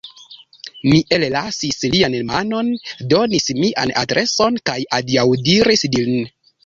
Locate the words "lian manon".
1.95-2.71